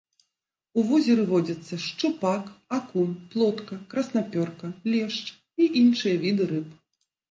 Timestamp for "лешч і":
4.93-5.73